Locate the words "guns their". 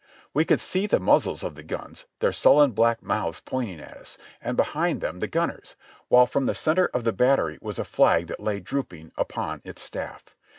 1.61-2.31